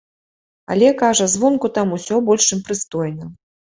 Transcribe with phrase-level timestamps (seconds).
[0.75, 3.25] Але, кажа, звонку там усё больш чым прыстойна.